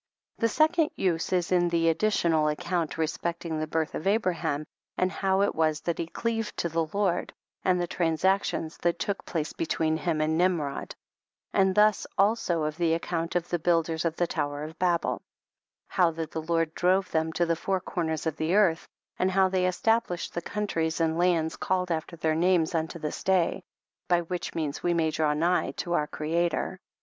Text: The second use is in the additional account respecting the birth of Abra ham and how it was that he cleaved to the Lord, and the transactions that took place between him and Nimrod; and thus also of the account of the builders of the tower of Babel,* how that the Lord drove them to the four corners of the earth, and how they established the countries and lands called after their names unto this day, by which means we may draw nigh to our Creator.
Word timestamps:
The 0.39 0.49
second 0.49 0.89
use 0.95 1.31
is 1.31 1.51
in 1.51 1.69
the 1.69 1.87
additional 1.87 2.47
account 2.47 2.97
respecting 2.97 3.59
the 3.59 3.67
birth 3.67 3.93
of 3.93 4.07
Abra 4.07 4.33
ham 4.33 4.65
and 4.97 5.11
how 5.11 5.41
it 5.41 5.53
was 5.53 5.81
that 5.81 5.99
he 5.99 6.07
cleaved 6.07 6.57
to 6.57 6.69
the 6.69 6.85
Lord, 6.85 7.31
and 7.63 7.79
the 7.79 7.85
transactions 7.85 8.77
that 8.77 8.97
took 8.97 9.23
place 9.27 9.53
between 9.53 9.97
him 9.97 10.19
and 10.19 10.39
Nimrod; 10.39 10.95
and 11.53 11.75
thus 11.75 12.07
also 12.17 12.63
of 12.63 12.77
the 12.77 12.95
account 12.95 13.35
of 13.35 13.49
the 13.49 13.59
builders 13.59 14.03
of 14.03 14.15
the 14.15 14.25
tower 14.25 14.63
of 14.63 14.79
Babel,* 14.79 15.21
how 15.89 16.09
that 16.09 16.31
the 16.31 16.41
Lord 16.41 16.73
drove 16.73 17.11
them 17.11 17.31
to 17.33 17.45
the 17.45 17.55
four 17.55 17.79
corners 17.79 18.25
of 18.25 18.37
the 18.37 18.55
earth, 18.55 18.87
and 19.19 19.29
how 19.29 19.49
they 19.49 19.67
established 19.67 20.33
the 20.33 20.41
countries 20.41 20.99
and 20.99 21.15
lands 21.19 21.55
called 21.57 21.91
after 21.91 22.15
their 22.15 22.33
names 22.33 22.73
unto 22.73 22.97
this 22.97 23.23
day, 23.23 23.61
by 24.07 24.21
which 24.21 24.55
means 24.55 24.81
we 24.81 24.95
may 24.95 25.11
draw 25.11 25.35
nigh 25.35 25.69
to 25.77 25.93
our 25.93 26.07
Creator. 26.07 26.79